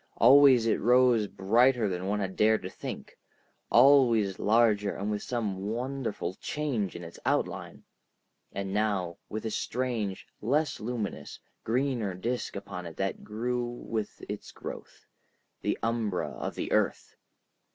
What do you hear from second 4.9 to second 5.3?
and with